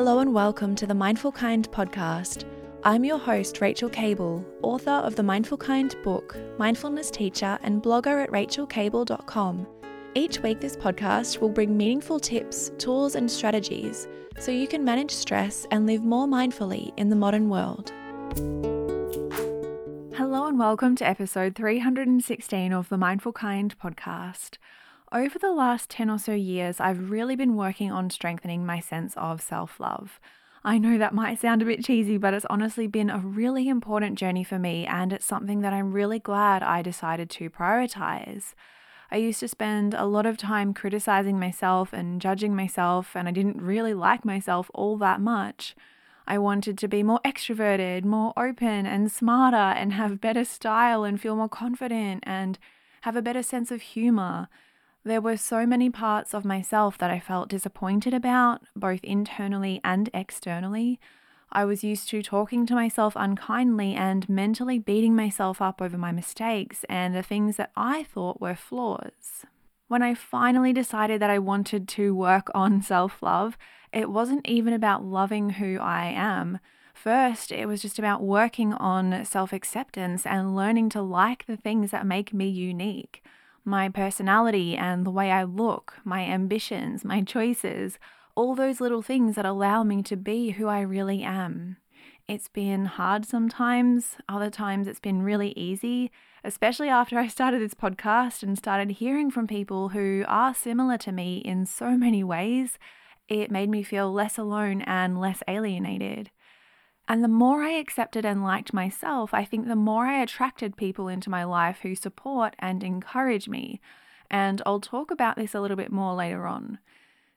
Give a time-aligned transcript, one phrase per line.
[0.00, 2.46] Hello and welcome to the Mindful Kind podcast.
[2.84, 8.24] I'm your host, Rachael Kable, author of the Mindful Kind book, mindfulness teacher, and blogger
[8.24, 9.66] at rachaelkable.com.
[10.14, 14.08] Each week, this podcast will bring meaningful tips, tools, and strategies
[14.38, 17.92] so you can manage stress and live more mindfully in the modern world.
[20.16, 24.56] Hello, and welcome to episode 316 of the Mindful Kind podcast.
[25.12, 29.16] Over the last 10 or so years, I've really been working on strengthening my sense
[29.16, 30.20] of self love.
[30.62, 34.16] I know that might sound a bit cheesy, but it's honestly been a really important
[34.16, 38.54] journey for me, and it's something that I'm really glad I decided to prioritize.
[39.10, 43.32] I used to spend a lot of time criticizing myself and judging myself, and I
[43.32, 45.74] didn't really like myself all that much.
[46.24, 51.20] I wanted to be more extroverted, more open and smarter, and have better style and
[51.20, 52.60] feel more confident and
[53.00, 54.48] have a better sense of humor.
[55.02, 60.10] There were so many parts of myself that I felt disappointed about, both internally and
[60.12, 61.00] externally.
[61.50, 66.12] I was used to talking to myself unkindly and mentally beating myself up over my
[66.12, 69.46] mistakes and the things that I thought were flaws.
[69.88, 73.56] When I finally decided that I wanted to work on self love,
[73.94, 76.58] it wasn't even about loving who I am.
[76.92, 81.90] First, it was just about working on self acceptance and learning to like the things
[81.90, 83.24] that make me unique
[83.64, 87.98] my personality and the way I look, my ambitions, my choices,
[88.34, 91.76] all those little things that allow me to be who I really am.
[92.28, 96.12] It's been hard sometimes, other times it's been really easy,
[96.44, 101.12] especially after I started this podcast and started hearing from people who are similar to
[101.12, 102.78] me in so many ways.
[103.28, 106.30] It made me feel less alone and less alienated.
[107.10, 111.08] And the more I accepted and liked myself, I think the more I attracted people
[111.08, 113.80] into my life who support and encourage me.
[114.30, 116.78] And I'll talk about this a little bit more later on.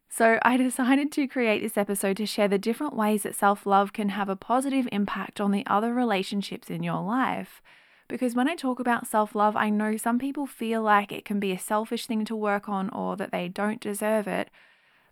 [0.09, 3.93] So, I decided to create this episode to share the different ways that self love
[3.93, 7.59] can have a positive impact on the other relationships in your life.
[8.07, 11.39] Because when I talk about self love, I know some people feel like it can
[11.39, 14.51] be a selfish thing to work on or that they don't deserve it.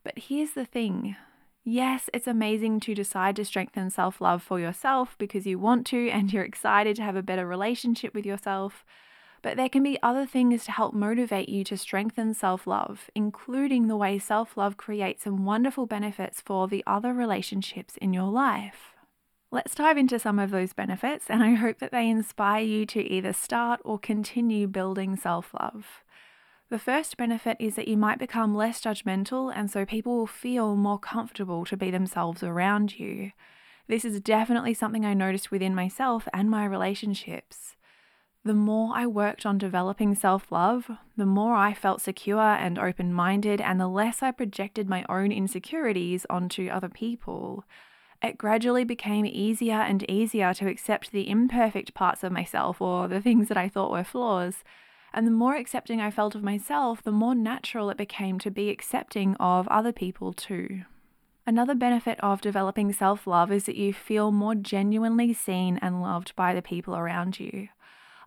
[0.04, 1.16] But here's the thing
[1.64, 6.10] Yes, it's amazing to decide to strengthen self love for yourself because you want to
[6.10, 8.84] and you're excited to have a better relationship with yourself.
[9.44, 13.88] But there can be other things to help motivate you to strengthen self love, including
[13.88, 18.96] the way self love creates some wonderful benefits for the other relationships in your life.
[19.52, 23.02] Let's dive into some of those benefits, and I hope that they inspire you to
[23.04, 26.04] either start or continue building self love.
[26.72, 30.78] The first benefit is that you might become less judgmental, and so people will feel
[30.78, 33.34] more comfortable to be themselves around you.
[33.90, 37.76] This is definitely something I noticed within myself and my relationships.
[38.46, 43.12] The more I worked on developing self love, the more I felt secure and open
[43.12, 47.66] minded, and the less I projected my own insecurities onto other people.
[48.24, 53.20] It gradually became easier and easier to accept the imperfect parts of myself or the
[53.20, 54.64] things that I thought were flaws
[55.14, 58.70] and the more accepting I felt of myself, the more natural it became to be
[58.70, 60.84] accepting of other people too.
[61.46, 66.36] Another benefit of developing self love is that you feel more genuinely seen and loved
[66.36, 67.70] by the people around you.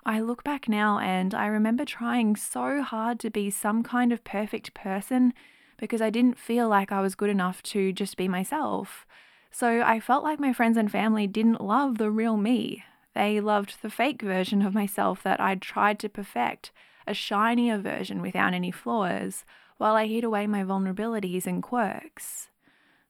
[0.05, 4.25] I look back now and I remember trying so hard to be some kind of
[4.25, 5.33] perfect person
[5.78, 9.06] because I didn't feel like I was good enough to just be myself.
[9.51, 12.84] So I felt like my friends and family didn't love the real me.
[13.14, 16.72] They loved the fake version of myself that I'd tried to perfect,
[17.06, 19.44] a shinier version without any flaws,
[19.78, 22.48] while I hid away my vulnerabilities and quirks.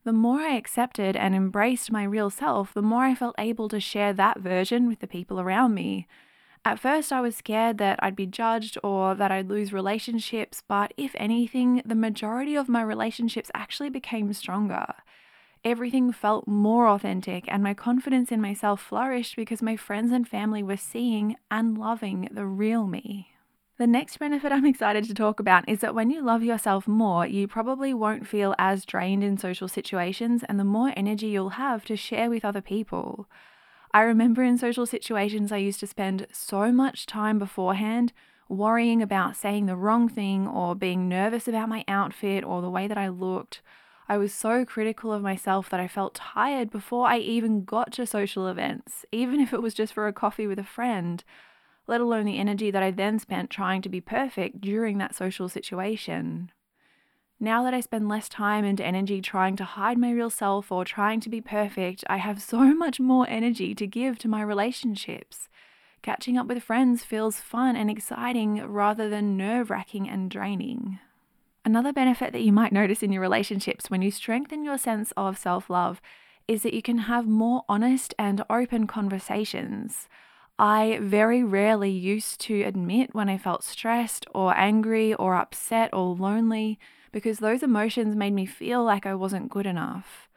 [0.05, 3.81] The more I accepted and embraced my real self, the more I felt able to
[3.81, 6.07] share that version with the people around me.
[6.67, 10.93] At first, I was scared that I'd be judged or that I'd lose relationships, but
[10.97, 14.87] if anything, the majority of my relationships actually became stronger.
[15.65, 20.63] Everything felt more authentic, and my confidence in myself flourished because my friends and family
[20.63, 23.31] were seeing and loving the real me.
[23.79, 27.27] The next benefit I'm excited to talk about is that when you love yourself more,
[27.27, 31.87] you probably won't feel as drained in social situations and the more energy you'll have
[31.87, 33.27] to share with other people.
[33.95, 38.13] I remember in social situations, I used to spend so much time beforehand
[38.51, 42.87] worrying about saying the wrong thing or being nervous about my outfit or the way
[42.87, 43.63] that I looked.
[44.09, 48.07] I was so critical of myself that I felt tired before I even got to
[48.07, 51.25] social events, even if it was just for a coffee with a friend,
[51.87, 55.49] let alone the energy that I then spent trying to be perfect during that social
[55.49, 56.51] situation.
[57.41, 60.85] Now that I spend less time and energy trying to hide my real self or
[60.85, 65.49] trying to be perfect, I have so much more energy to give to my relationships.
[66.03, 70.99] Catching up with friends feels fun and exciting rather than nerve wracking and draining.
[71.65, 75.39] Another benefit that you might notice in your relationships when you strengthen your sense of
[75.39, 76.03] self love
[76.47, 80.09] is that you can have more honest and open conversations.
[80.59, 86.15] I very rarely used to admit when I felt stressed or angry or upset or
[86.15, 86.79] lonely
[87.13, 90.29] because those emotions made me feel like I wasn't good enough.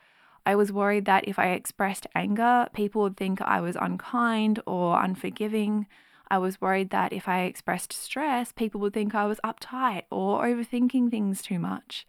[0.45, 5.03] I was worried that if I expressed anger, people would think I was unkind or
[5.03, 5.88] unforgiving.
[6.29, 10.44] I was worried that if I expressed stress, people would think I was uptight or
[10.45, 12.06] overthinking things too much.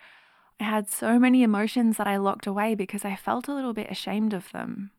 [0.60, 3.90] I had so many emotions that I locked away because I felt a little bit
[3.90, 4.90] ashamed of them.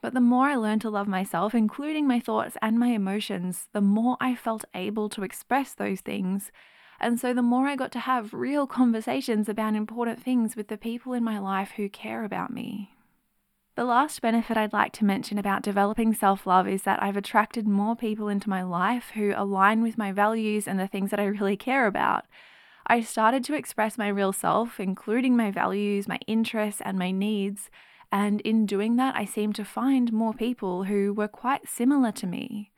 [0.00, 3.80] But the more I learned to love myself, including my thoughts and my emotions, the
[3.80, 6.50] more I felt able to express those things.
[6.98, 10.76] And so the more I got to have real conversations about important things with the
[10.76, 12.96] people in my life who care about me.
[13.74, 17.66] The last benefit I'd like to mention about developing self love is that I've attracted
[17.66, 21.24] more people into my life who align with my values and the things that I
[21.24, 22.26] really care about.
[22.86, 27.70] I started to express my real self, including my values, my interests, and my needs.
[28.10, 32.26] And in doing that, I seemed to find more people who were quite similar to
[32.26, 32.72] me.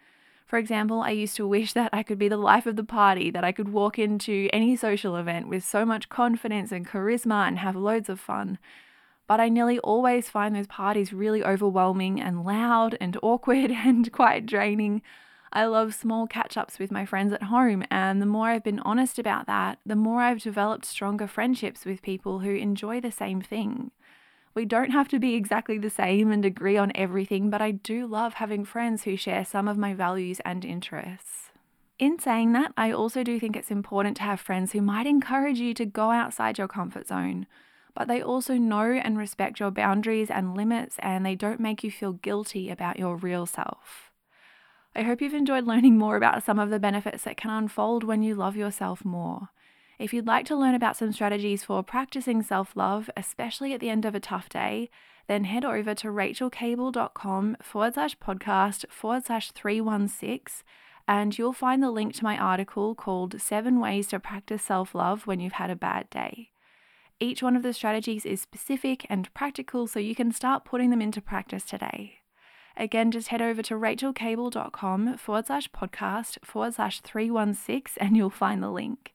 [0.47, 3.33] For example, I used to wish that I could be the life of the party,
[3.33, 7.59] that I could walk into any social event with so much confidence and charisma and
[7.59, 8.59] have loads of fun
[9.27, 14.47] but I nearly always find those parties really overwhelming and loud and awkward and quite
[14.47, 15.03] draining.
[15.53, 18.81] I love small catch ups with my friends at home, and the more I've been
[18.81, 23.41] honest about that, the more I've developed stronger friendships with people who enjoy the same
[23.41, 23.93] thing.
[24.55, 28.07] We don't have to be exactly the same and agree on everything, but I do
[28.07, 31.51] love having friends who share some of my values and interests.
[32.01, 35.61] In saying that, I also do think it's important to have friends who might encourage
[35.61, 37.47] you to go outside your comfort zone
[37.95, 41.91] but they also know and respect your boundaries and limits and they don't make you
[41.91, 44.11] feel guilty about your real self.
[44.97, 48.23] I hope you've enjoyed learning more about some of the benefits that can unfold when
[48.23, 49.49] you love yourself more.
[49.99, 53.91] If you'd like to learn about some strategies for practicing self love, especially at the
[53.91, 54.91] end of a tough day,
[55.29, 60.65] then head over to rachaelkable.com forward slash podcast forward slash 316
[61.07, 65.27] and you'll find the link to my article called Seven Ways to Practice Self Love
[65.27, 66.51] When You've Had a Bad Day.
[67.21, 71.01] Each one of the strategies is specific and practical, so you can start putting them
[71.01, 72.19] into practice today.
[72.77, 78.63] Again, just head over to rachaelkable.com forward slash podcast forward slash 316 and you'll find
[78.63, 79.15] the link.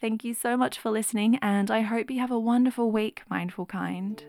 [0.00, 3.66] Thank you so much for listening, and I hope you have a wonderful week, Mindful
[3.66, 4.24] Kind.